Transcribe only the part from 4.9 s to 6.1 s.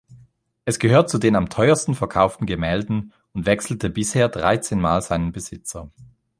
seinen Besitzer.